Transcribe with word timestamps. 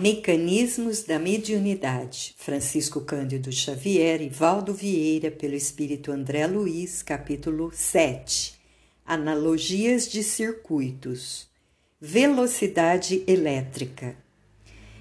Mecanismos 0.00 1.02
da 1.02 1.18
Mediunidade, 1.18 2.32
Francisco 2.38 3.00
Cândido 3.00 3.50
Xavier 3.50 4.22
e 4.22 4.28
Valdo 4.28 4.72
Vieira, 4.72 5.28
pelo 5.28 5.56
Espírito 5.56 6.12
André 6.12 6.46
Luiz, 6.46 7.02
capítulo 7.02 7.72
7. 7.74 8.54
Analogias 9.04 10.08
de 10.08 10.22
circuitos. 10.22 11.48
Velocidade 12.00 13.24
elétrica. 13.26 14.14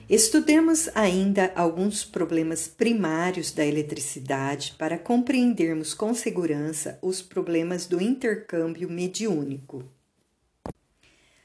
Estudemos 0.10 0.90
ainda 0.96 1.52
alguns 1.56 2.04
problemas 2.04 2.68
primários 2.68 3.52
da 3.52 3.64
eletricidade 3.64 4.74
para 4.80 4.98
compreendermos 4.98 5.94
com 5.94 6.12
segurança 6.16 6.98
os 7.04 7.22
problemas 7.22 7.86
do 7.86 8.02
intercâmbio 8.02 8.90
mediúnico. 8.90 9.86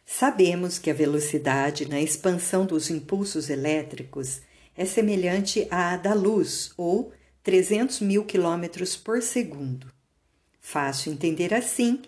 Sabemos 0.05 0.79
que 0.79 0.91
a 0.91 0.95
velocidade 0.95 1.89
na 1.89 2.00
expansão 2.00 2.66
dos 2.66 2.91
impulsos 2.91 3.48
elétricos 3.48 4.41
é 4.77 4.84
semelhante 4.84 5.66
à 5.70 5.97
da 5.97 6.15
luz, 6.15 6.73
ou 6.77 7.12
300 7.43 8.01
mil 8.01 8.24
quilômetros 8.24 8.96
por 8.96 9.20
segundo. 9.23 9.87
Fácil 10.60 11.12
entender 11.12 11.52
assim 11.52 12.01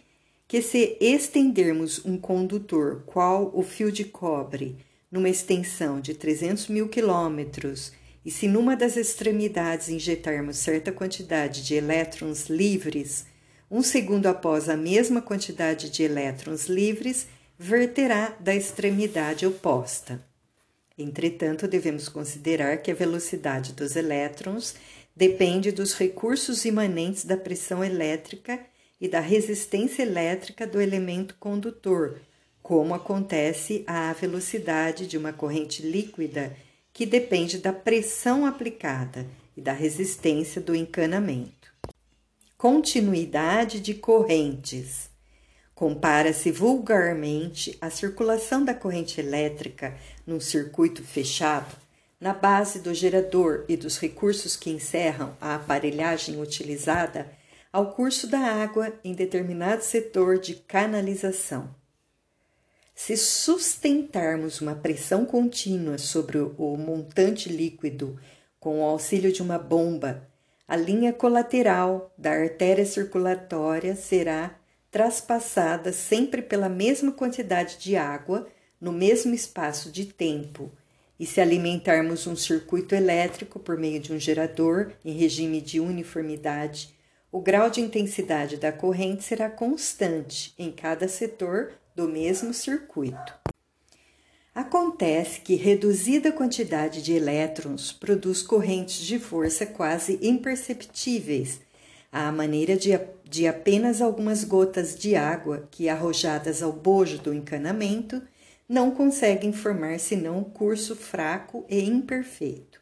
que, 0.46 0.62
se 0.62 0.96
estendermos 1.00 2.04
um 2.04 2.16
condutor 2.16 3.02
qual 3.06 3.50
o 3.54 3.62
fio 3.62 3.90
de 3.90 4.04
cobre 4.04 4.78
numa 5.10 5.28
extensão 5.28 6.00
de 6.00 6.14
300 6.14 6.68
mil 6.68 6.88
quilômetros 6.88 7.92
e 8.24 8.30
se 8.30 8.48
numa 8.48 8.76
das 8.76 8.96
extremidades 8.96 9.88
injetarmos 9.88 10.56
certa 10.56 10.90
quantidade 10.90 11.62
de 11.62 11.74
elétrons 11.74 12.48
livres, 12.48 13.26
um 13.70 13.82
segundo 13.82 14.26
após 14.26 14.68
a 14.68 14.76
mesma 14.76 15.20
quantidade 15.20 15.90
de 15.90 16.02
elétrons 16.02 16.66
livres 16.66 17.26
verterá 17.58 18.36
da 18.40 18.54
extremidade 18.54 19.46
oposta. 19.46 20.24
Entretanto, 20.96 21.66
devemos 21.66 22.08
considerar 22.08 22.78
que 22.78 22.90
a 22.90 22.94
velocidade 22.94 23.72
dos 23.72 23.96
elétrons 23.96 24.74
depende 25.14 25.72
dos 25.72 25.94
recursos 25.94 26.64
imanentes 26.64 27.24
da 27.24 27.36
pressão 27.36 27.84
elétrica 27.84 28.60
e 29.00 29.08
da 29.08 29.20
resistência 29.20 30.02
elétrica 30.02 30.66
do 30.66 30.80
elemento 30.80 31.36
condutor, 31.38 32.20
como 32.62 32.94
acontece 32.94 33.84
à 33.86 34.12
velocidade 34.12 35.06
de 35.06 35.18
uma 35.18 35.32
corrente 35.32 35.82
líquida, 35.82 36.56
que 36.92 37.04
depende 37.04 37.58
da 37.58 37.72
pressão 37.72 38.46
aplicada 38.46 39.26
e 39.56 39.60
da 39.60 39.72
resistência 39.72 40.60
do 40.60 40.74
encanamento. 40.74 41.72
Continuidade 42.56 43.80
de 43.80 43.94
correntes. 43.94 45.13
Compara-se 45.74 46.50
vulgarmente 46.50 47.76
a 47.80 47.90
circulação 47.90 48.64
da 48.64 48.72
corrente 48.72 49.20
elétrica 49.20 49.96
num 50.26 50.38
circuito 50.38 51.02
fechado 51.02 51.74
na 52.20 52.32
base 52.32 52.78
do 52.78 52.94
gerador 52.94 53.64
e 53.68 53.76
dos 53.76 53.98
recursos 53.98 54.56
que 54.56 54.70
encerram 54.70 55.36
a 55.40 55.56
aparelhagem 55.56 56.40
utilizada 56.40 57.28
ao 57.72 57.92
curso 57.92 58.28
da 58.28 58.38
água 58.38 58.92
em 59.02 59.12
determinado 59.12 59.82
setor 59.82 60.38
de 60.38 60.54
canalização. 60.54 61.74
Se 62.94 63.16
sustentarmos 63.16 64.60
uma 64.60 64.76
pressão 64.76 65.26
contínua 65.26 65.98
sobre 65.98 66.38
o 66.38 66.76
montante 66.76 67.48
líquido 67.48 68.18
com 68.60 68.80
o 68.80 68.84
auxílio 68.84 69.32
de 69.32 69.42
uma 69.42 69.58
bomba, 69.58 70.26
a 70.66 70.76
linha 70.76 71.12
colateral 71.12 72.14
da 72.16 72.30
artéria 72.30 72.86
circulatória 72.86 73.96
será 73.96 74.56
traspassada 74.94 75.92
sempre 75.92 76.40
pela 76.40 76.68
mesma 76.68 77.10
quantidade 77.10 77.78
de 77.78 77.96
água 77.96 78.46
no 78.80 78.92
mesmo 78.92 79.34
espaço 79.34 79.90
de 79.90 80.04
tempo. 80.04 80.70
E 81.18 81.26
se 81.26 81.40
alimentarmos 81.40 82.28
um 82.28 82.36
circuito 82.36 82.94
elétrico 82.94 83.58
por 83.58 83.76
meio 83.76 83.98
de 83.98 84.12
um 84.12 84.20
gerador 84.20 84.92
em 85.04 85.10
regime 85.10 85.60
de 85.60 85.80
uniformidade, 85.80 86.94
o 87.32 87.40
grau 87.40 87.68
de 87.68 87.80
intensidade 87.80 88.56
da 88.56 88.70
corrente 88.70 89.24
será 89.24 89.50
constante 89.50 90.54
em 90.56 90.70
cada 90.70 91.08
setor 91.08 91.72
do 91.92 92.06
mesmo 92.06 92.54
circuito. 92.54 93.34
Acontece 94.54 95.40
que 95.40 95.56
reduzida 95.56 96.30
quantidade 96.30 97.02
de 97.02 97.14
elétrons 97.14 97.90
produz 97.90 98.42
correntes 98.42 99.04
de 99.04 99.18
força 99.18 99.66
quase 99.66 100.20
imperceptíveis 100.22 101.63
à 102.14 102.30
maneira 102.30 102.76
de, 102.76 102.90
de 103.24 103.48
apenas 103.48 104.00
algumas 104.00 104.44
gotas 104.44 104.96
de 104.96 105.16
água 105.16 105.66
que, 105.68 105.88
arrojadas 105.88 106.62
ao 106.62 106.72
bojo 106.72 107.18
do 107.18 107.34
encanamento, 107.34 108.22
não 108.68 108.92
conseguem 108.92 109.52
formar 109.52 109.98
senão 109.98 110.38
um 110.38 110.44
curso 110.44 110.94
fraco 110.94 111.66
e 111.68 111.82
imperfeito. 111.82 112.80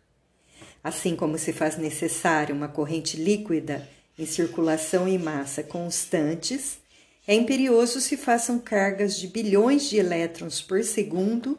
Assim 0.84 1.16
como 1.16 1.38
se 1.38 1.50
faz 1.50 1.78
necessária 1.78 2.54
uma 2.54 2.68
corrente 2.68 3.16
líquida 3.16 3.88
em 4.18 4.26
circulação 4.26 5.08
e 5.08 5.16
massa 5.16 5.62
constantes, 5.62 6.76
é 7.26 7.34
imperioso 7.34 8.02
se 8.02 8.18
façam 8.18 8.58
cargas 8.58 9.16
de 9.16 9.28
bilhões 9.28 9.88
de 9.88 9.96
elétrons 9.96 10.60
por 10.60 10.84
segundo 10.84 11.58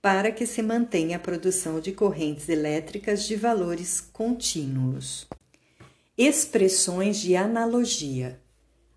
para 0.00 0.32
que 0.32 0.46
se 0.46 0.62
mantenha 0.62 1.18
a 1.18 1.20
produção 1.20 1.80
de 1.80 1.92
correntes 1.92 2.48
elétricas 2.48 3.24
de 3.24 3.36
valores 3.36 4.00
contínuos. 4.00 5.28
Expressões 6.22 7.18
de 7.18 7.34
analogia. 7.34 8.38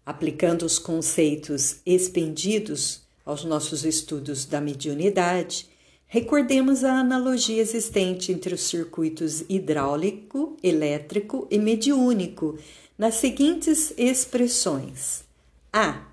Aplicando 0.06 0.64
os 0.66 0.78
conceitos 0.78 1.78
expendidos 1.86 3.04
aos 3.26 3.46
nossos 3.46 3.86
estudos 3.86 4.44
da 4.44 4.60
mediunidade, 4.60 5.70
recordemos 6.06 6.84
a 6.84 7.00
analogia 7.00 7.62
existente 7.62 8.30
entre 8.34 8.54
os 8.54 8.64
circuitos 8.64 9.46
hidráulico, 9.48 10.58
elétrico 10.62 11.48
e 11.50 11.58
mediúnico 11.58 12.60
nas 12.98 13.14
seguintes 13.16 13.94
expressões: 13.98 15.24
A. 15.72 16.06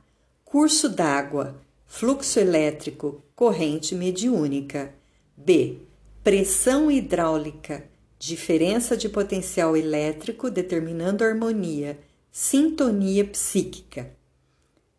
Curso 0.44 0.88
d'água, 0.88 1.60
fluxo 1.88 2.38
elétrico, 2.38 3.20
corrente 3.34 3.96
mediúnica. 3.96 4.94
B. 5.36 5.78
Pressão 6.22 6.88
hidráulica, 6.88 7.89
diferença 8.20 8.98
de 8.98 9.08
potencial 9.08 9.74
elétrico 9.74 10.50
determinando 10.50 11.24
harmonia, 11.24 11.98
sintonia 12.30 13.24
psíquica. 13.24 14.14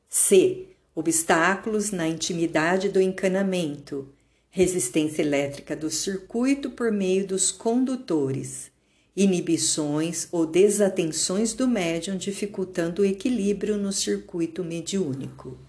C. 0.10 0.70
Obstáculos 0.96 1.92
na 1.92 2.08
intimidade 2.08 2.90
do 2.90 3.00
encanamento, 3.00 4.10
resistência 4.50 5.22
elétrica 5.22 5.76
do 5.76 5.92
circuito 5.92 6.72
por 6.72 6.92
meio 6.92 7.28
dos 7.28 7.52
condutores, 7.52 8.72
inibições 9.16 10.28
ou 10.32 10.44
desatenções 10.48 11.54
do 11.54 11.68
médium 11.68 12.18
dificultando 12.18 13.04
o 13.04 13.06
equilíbrio 13.06 13.78
no 13.78 13.94
circuito 13.94 14.64
mediúnico. 14.64 15.60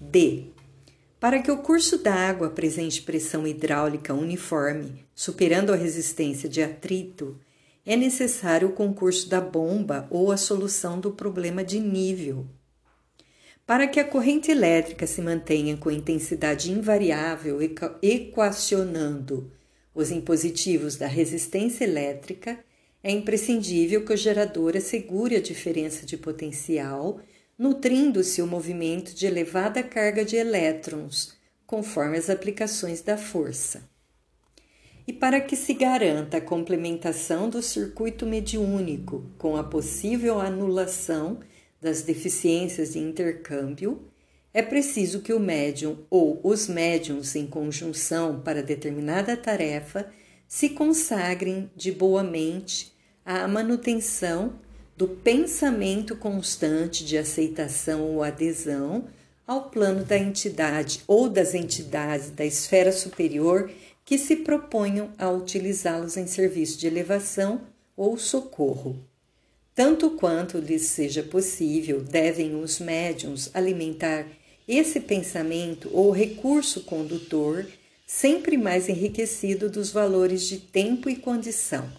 D. 0.00 0.53
Para 1.24 1.40
que 1.40 1.50
o 1.50 1.56
curso 1.56 1.96
d'água 1.96 2.48
apresente 2.48 3.00
pressão 3.00 3.46
hidráulica 3.46 4.12
uniforme, 4.12 5.06
superando 5.14 5.72
a 5.72 5.74
resistência 5.74 6.50
de 6.50 6.62
atrito, 6.62 7.40
é 7.86 7.96
necessário 7.96 8.68
o 8.68 8.72
concurso 8.72 9.26
da 9.30 9.40
bomba 9.40 10.06
ou 10.10 10.30
a 10.30 10.36
solução 10.36 11.00
do 11.00 11.12
problema 11.12 11.64
de 11.64 11.80
nível. 11.80 12.44
Para 13.66 13.86
que 13.86 13.98
a 13.98 14.04
corrente 14.04 14.50
elétrica 14.50 15.06
se 15.06 15.22
mantenha 15.22 15.78
com 15.78 15.90
intensidade 15.90 16.70
invariável, 16.70 17.58
equacionando 18.02 19.50
os 19.94 20.10
impositivos 20.10 20.96
da 20.96 21.06
resistência 21.06 21.84
elétrica, 21.84 22.58
é 23.02 23.10
imprescindível 23.10 24.04
que 24.04 24.12
o 24.12 24.16
gerador 24.18 24.76
assegure 24.76 25.36
a 25.36 25.40
diferença 25.40 26.04
de 26.04 26.18
potencial 26.18 27.18
nutrindo-se 27.58 28.42
o 28.42 28.46
movimento 28.46 29.14
de 29.14 29.26
elevada 29.26 29.82
carga 29.82 30.24
de 30.24 30.36
elétrons, 30.36 31.34
conforme 31.66 32.18
as 32.18 32.28
aplicações 32.28 33.00
da 33.00 33.16
força. 33.16 33.88
E 35.06 35.12
para 35.12 35.40
que 35.40 35.54
se 35.54 35.74
garanta 35.74 36.38
a 36.38 36.40
complementação 36.40 37.48
do 37.48 37.62
circuito 37.62 38.24
mediúnico 38.24 39.30
com 39.38 39.56
a 39.56 39.62
possível 39.62 40.40
anulação 40.40 41.40
das 41.80 42.02
deficiências 42.02 42.94
de 42.94 42.98
intercâmbio, 42.98 44.02
é 44.52 44.62
preciso 44.62 45.20
que 45.20 45.32
o 45.32 45.40
médium 45.40 45.98
ou 46.08 46.40
os 46.42 46.68
médiums 46.68 47.34
em 47.34 47.46
conjunção 47.46 48.40
para 48.40 48.62
determinada 48.62 49.36
tarefa 49.36 50.10
se 50.46 50.70
consagrem 50.70 51.70
de 51.74 51.90
boa 51.90 52.22
mente 52.22 52.92
à 53.24 53.46
manutenção 53.48 54.60
do 54.96 55.08
pensamento 55.08 56.14
constante 56.14 57.04
de 57.04 57.18
aceitação 57.18 58.02
ou 58.02 58.22
adesão 58.22 59.06
ao 59.46 59.68
plano 59.68 60.04
da 60.04 60.16
entidade 60.16 61.00
ou 61.06 61.28
das 61.28 61.52
entidades 61.52 62.30
da 62.30 62.44
esfera 62.44 62.92
superior 62.92 63.70
que 64.04 64.16
se 64.16 64.36
proponham 64.36 65.10
a 65.18 65.30
utilizá-los 65.30 66.16
em 66.16 66.26
serviço 66.26 66.78
de 66.78 66.86
elevação 66.86 67.62
ou 67.96 68.16
socorro. 68.16 68.96
Tanto 69.74 70.10
quanto 70.10 70.58
lhes 70.58 70.82
seja 70.82 71.22
possível, 71.22 72.00
devem 72.00 72.54
os 72.54 72.78
médiums 72.78 73.50
alimentar 73.52 74.26
esse 74.68 75.00
pensamento 75.00 75.90
ou 75.92 76.10
recurso 76.10 76.84
condutor 76.84 77.66
sempre 78.06 78.56
mais 78.56 78.88
enriquecido 78.88 79.68
dos 79.68 79.90
valores 79.90 80.42
de 80.42 80.58
tempo 80.58 81.10
e 81.10 81.16
condição, 81.16 81.90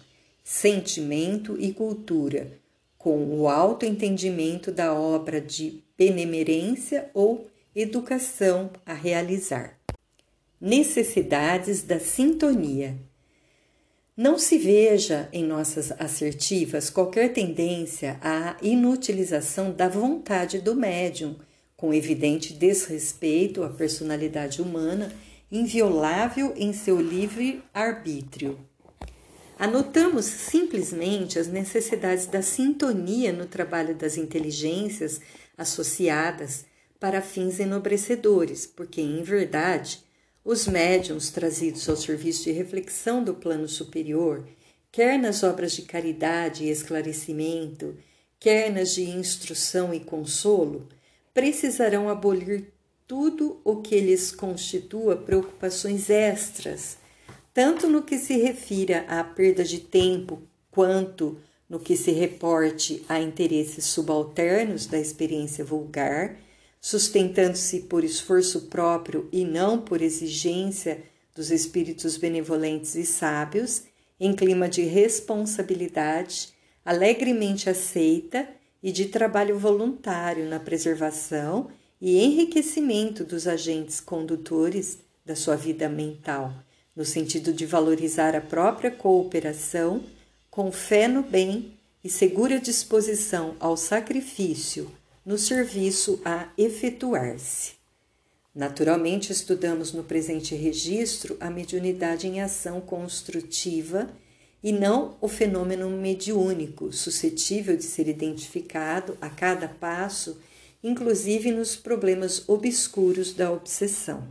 sentimento 0.42 1.56
e 1.60 1.72
cultura, 1.72 2.50
com 3.06 3.38
o 3.38 3.46
alto 3.46 3.86
entendimento 3.86 4.72
da 4.72 4.92
obra 4.92 5.40
de 5.40 5.80
benemerência 5.96 7.08
ou 7.14 7.46
educação 7.72 8.68
a 8.84 8.92
realizar. 8.92 9.78
Necessidades 10.60 11.84
da 11.84 12.00
sintonia. 12.00 12.96
Não 14.16 14.36
se 14.36 14.58
veja 14.58 15.28
em 15.32 15.44
nossas 15.44 15.92
assertivas 16.00 16.90
qualquer 16.90 17.32
tendência 17.32 18.18
à 18.20 18.56
inutilização 18.60 19.70
da 19.70 19.88
vontade 19.88 20.58
do 20.58 20.74
médium, 20.74 21.36
com 21.76 21.94
evidente 21.94 22.52
desrespeito 22.54 23.62
à 23.62 23.68
personalidade 23.68 24.60
humana, 24.60 25.12
inviolável 25.48 26.52
em 26.56 26.72
seu 26.72 27.00
livre 27.00 27.62
arbítrio. 27.72 28.58
Anotamos 29.58 30.26
simplesmente 30.26 31.38
as 31.38 31.46
necessidades 31.48 32.26
da 32.26 32.42
sintonia 32.42 33.32
no 33.32 33.46
trabalho 33.46 33.94
das 33.94 34.18
inteligências 34.18 35.18
associadas 35.56 36.66
para 37.00 37.22
fins 37.22 37.58
enobrecedores, 37.58 38.66
porque, 38.66 39.00
em 39.00 39.22
verdade, 39.22 40.04
os 40.44 40.66
médiums 40.66 41.30
trazidos 41.30 41.88
ao 41.88 41.96
serviço 41.96 42.44
de 42.44 42.52
reflexão 42.52 43.24
do 43.24 43.34
plano 43.34 43.66
superior, 43.66 44.46
quer 44.92 45.18
nas 45.18 45.42
obras 45.42 45.72
de 45.72 45.82
caridade 45.82 46.64
e 46.64 46.70
esclarecimento, 46.70 47.96
quer 48.38 48.70
nas 48.70 48.94
de 48.94 49.04
instrução 49.04 49.94
e 49.94 50.00
consolo, 50.00 50.86
precisarão 51.32 52.10
abolir 52.10 52.72
tudo 53.06 53.58
o 53.64 53.76
que 53.76 54.00
lhes 54.00 54.30
constitua 54.30 55.16
preocupações 55.16 56.10
extras, 56.10 56.98
tanto 57.56 57.88
no 57.88 58.02
que 58.02 58.18
se 58.18 58.36
refira 58.36 59.06
à 59.08 59.24
perda 59.24 59.64
de 59.64 59.80
tempo, 59.80 60.42
quanto 60.70 61.38
no 61.66 61.80
que 61.80 61.96
se 61.96 62.10
reporte 62.10 63.02
a 63.08 63.18
interesses 63.18 63.86
subalternos 63.86 64.84
da 64.84 64.98
experiência 64.98 65.64
vulgar 65.64 66.36
sustentando-se 66.82 67.80
por 67.80 68.04
esforço 68.04 68.66
próprio 68.66 69.26
e 69.32 69.42
não 69.42 69.80
por 69.80 70.02
exigência 70.02 71.02
dos 71.34 71.50
espíritos 71.50 72.18
benevolentes 72.18 72.94
e 72.94 73.06
sábios, 73.06 73.84
em 74.20 74.34
clima 74.34 74.68
de 74.68 74.82
responsabilidade, 74.82 76.50
alegremente 76.84 77.70
aceita 77.70 78.46
e 78.82 78.92
de 78.92 79.06
trabalho 79.06 79.58
voluntário 79.58 80.44
na 80.44 80.60
preservação 80.60 81.70
e 81.98 82.22
enriquecimento 82.22 83.24
dos 83.24 83.48
agentes 83.48 83.98
condutores 83.98 84.98
da 85.24 85.34
sua 85.34 85.56
vida 85.56 85.88
mental, 85.88 86.54
no 86.96 87.04
sentido 87.04 87.52
de 87.52 87.66
valorizar 87.66 88.34
a 88.34 88.40
própria 88.40 88.90
cooperação 88.90 90.02
com 90.50 90.72
fé 90.72 91.06
no 91.06 91.22
bem 91.22 91.72
e 92.02 92.08
segura 92.08 92.58
disposição 92.58 93.54
ao 93.60 93.76
sacrifício 93.76 94.90
no 95.24 95.36
serviço 95.36 96.20
a 96.24 96.48
efetuar-se. 96.56 97.72
Naturalmente, 98.54 99.32
estudamos 99.32 99.92
no 99.92 100.02
presente 100.02 100.54
registro 100.54 101.36
a 101.40 101.50
mediunidade 101.50 102.26
em 102.26 102.40
ação 102.40 102.80
construtiva 102.80 104.08
e 104.62 104.72
não 104.72 105.16
o 105.20 105.28
fenômeno 105.28 105.90
mediúnico, 105.90 106.92
suscetível 106.92 107.76
de 107.76 107.82
ser 107.82 108.08
identificado 108.08 109.18
a 109.20 109.28
cada 109.28 109.68
passo, 109.68 110.40
inclusive 110.82 111.50
nos 111.50 111.76
problemas 111.76 112.48
obscuros 112.48 113.34
da 113.34 113.52
obsessão. 113.52 114.26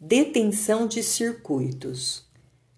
Detenção 0.00 0.86
de 0.86 1.02
circuitos. 1.02 2.24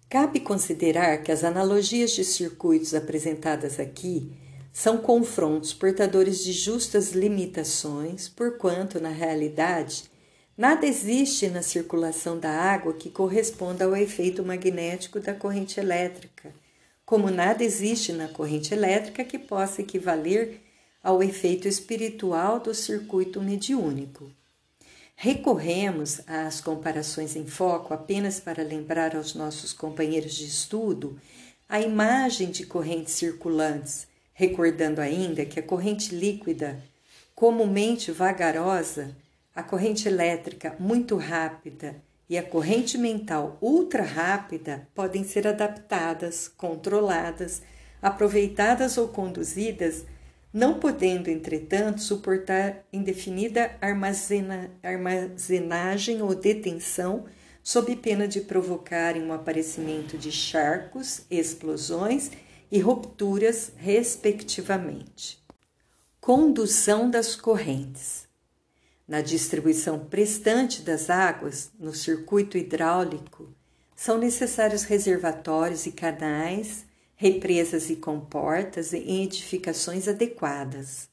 Cabe 0.09 0.39
considerar 0.39 1.21
que 1.21 1.31
as 1.31 1.43
analogias 1.43 2.13
de 2.13 2.25
circuitos 2.25 2.95
apresentadas 2.95 3.79
aqui 3.79 4.31
são 4.73 4.97
confrontos 4.97 5.71
portadores 5.71 6.43
de 6.43 6.51
justas 6.51 7.11
limitações, 7.11 8.27
porquanto, 8.27 8.99
na 8.99 9.09
realidade, 9.09 10.05
nada 10.57 10.87
existe 10.87 11.47
na 11.47 11.61
circulação 11.61 12.39
da 12.39 12.49
água 12.49 12.93
que 12.93 13.11
corresponda 13.11 13.85
ao 13.85 13.95
efeito 13.95 14.43
magnético 14.43 15.19
da 15.19 15.35
corrente 15.35 15.79
elétrica, 15.79 16.51
como 17.05 17.29
nada 17.29 17.63
existe 17.63 18.11
na 18.11 18.29
corrente 18.29 18.73
elétrica 18.73 19.23
que 19.23 19.37
possa 19.37 19.81
equivaler 19.81 20.59
ao 21.03 21.21
efeito 21.21 21.67
espiritual 21.67 22.59
do 22.59 22.73
circuito 22.73 23.39
mediúnico. 23.39 24.40
Recorremos 25.23 26.19
às 26.25 26.61
comparações 26.61 27.35
em 27.35 27.45
foco 27.45 27.93
apenas 27.93 28.39
para 28.39 28.63
lembrar 28.63 29.15
aos 29.15 29.35
nossos 29.35 29.71
companheiros 29.71 30.33
de 30.33 30.45
estudo 30.45 31.15
a 31.69 31.79
imagem 31.79 32.49
de 32.49 32.65
correntes 32.65 33.13
circulantes 33.13 34.07
recordando 34.33 34.99
ainda 34.99 35.45
que 35.45 35.59
a 35.59 35.63
corrente 35.63 36.15
líquida, 36.15 36.81
comumente 37.35 38.11
vagarosa, 38.11 39.15
a 39.55 39.61
corrente 39.61 40.07
elétrica 40.07 40.75
muito 40.79 41.15
rápida 41.17 42.01
e 42.27 42.35
a 42.35 42.41
corrente 42.41 42.97
mental 42.97 43.59
ultra 43.61 44.01
rápida 44.01 44.87
podem 44.95 45.23
ser 45.23 45.47
adaptadas, 45.47 46.47
controladas, 46.47 47.61
aproveitadas 48.01 48.97
ou 48.97 49.07
conduzidas, 49.09 50.03
não 50.53 50.79
podendo, 50.79 51.29
entretanto, 51.29 52.01
suportar 52.01 52.85
indefinida 52.91 53.77
armazena, 53.79 54.71
armazenagem 54.83 56.21
ou 56.21 56.35
detenção, 56.35 57.25
sob 57.63 57.95
pena 57.95 58.27
de 58.27 58.41
provocarem 58.41 59.23
um 59.23 59.31
aparecimento 59.31 60.17
de 60.17 60.31
charcos, 60.31 61.21
explosões 61.29 62.31
e 62.71 62.79
rupturas, 62.79 63.71
respectivamente. 63.77 65.41
Condução 66.19 67.09
das 67.09 67.35
correntes. 67.35 68.27
Na 69.07 69.21
distribuição 69.21 69.99
prestante 69.99 70.81
das 70.81 71.09
águas 71.09 71.71
no 71.79 71.93
circuito 71.93 72.57
hidráulico, 72.57 73.53
são 73.95 74.17
necessários 74.17 74.83
reservatórios 74.83 75.85
e 75.85 75.91
canais, 75.91 76.85
represas 77.21 77.91
e 77.91 77.97
comportas 77.97 78.95
em 78.95 79.23
edificações 79.23 80.07
adequadas. 80.07 81.07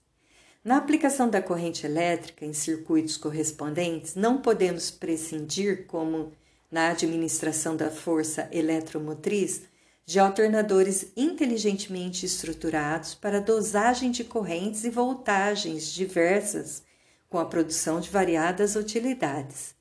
Na 0.64 0.78
aplicação 0.78 1.28
da 1.28 1.42
corrente 1.42 1.84
elétrica 1.84 2.46
em 2.46 2.54
circuitos 2.54 3.18
correspondentes, 3.18 4.14
não 4.14 4.40
podemos 4.40 4.90
prescindir, 4.90 5.86
como 5.86 6.32
na 6.70 6.88
administração 6.88 7.76
da 7.76 7.90
força 7.90 8.48
eletromotriz, 8.50 9.64
de 10.06 10.18
alternadores 10.18 11.12
inteligentemente 11.14 12.24
estruturados 12.24 13.14
para 13.14 13.38
dosagem 13.38 14.10
de 14.10 14.24
correntes 14.24 14.84
e 14.84 14.90
voltagens 14.90 15.92
diversas, 15.92 16.84
com 17.28 17.36
a 17.36 17.44
produção 17.44 18.00
de 18.00 18.08
variadas 18.08 18.76
utilidades. 18.76 19.74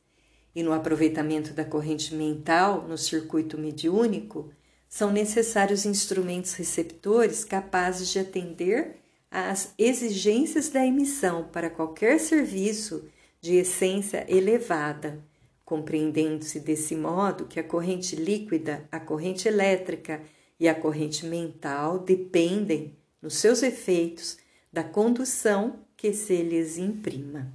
E 0.53 0.61
no 0.61 0.73
aproveitamento 0.73 1.53
da 1.53 1.63
corrente 1.63 2.13
mental 2.13 2.85
no 2.85 2.97
circuito 2.97 3.57
mediúnico, 3.57 4.51
são 4.89 5.11
necessários 5.11 5.85
instrumentos 5.85 6.53
receptores 6.53 7.43
capazes 7.43 8.09
de 8.09 8.19
atender 8.19 8.97
às 9.29 9.73
exigências 9.77 10.69
da 10.69 10.85
emissão 10.85 11.49
para 11.51 11.69
qualquer 11.69 12.19
serviço 12.19 13.05
de 13.41 13.55
essência 13.55 14.25
elevada 14.27 15.23
compreendendo-se 15.67 16.61
desse 16.61 16.95
modo 16.95 17.45
que 17.45 17.59
a 17.59 17.63
corrente 17.63 18.15
líquida, 18.15 18.87
a 18.89 19.01
corrente 19.01 19.49
elétrica 19.49 20.21
e 20.57 20.65
a 20.65 20.73
corrente 20.73 21.25
mental 21.25 21.99
dependem, 21.99 22.95
nos 23.21 23.33
seus 23.33 23.61
efeitos, 23.61 24.37
da 24.71 24.81
condução 24.81 25.81
que 25.97 26.13
se 26.13 26.41
lhes 26.41 26.77
imprima. 26.77 27.51